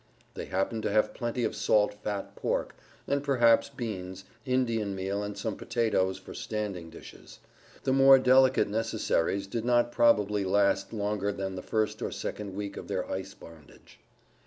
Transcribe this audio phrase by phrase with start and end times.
[0.33, 2.75] They happened to have plenty of salt fat pork,
[3.07, 7.37] and perhaps beans, Indian meal and some potatoes for standing dishes;
[7.83, 12.77] the more delicate necessaries did not probably last longer than the first or second week
[12.77, 13.99] of their ice bondage.